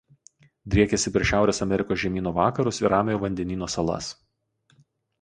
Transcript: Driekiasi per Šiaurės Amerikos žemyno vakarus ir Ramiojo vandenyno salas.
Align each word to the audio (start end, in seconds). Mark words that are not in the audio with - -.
Driekiasi 0.75 1.11
per 1.17 1.25
Šiaurės 1.33 1.61
Amerikos 1.67 2.01
žemyno 2.05 2.33
vakarus 2.41 2.83
ir 2.85 2.93
Ramiojo 2.97 3.23
vandenyno 3.27 3.73
salas. 3.79 4.13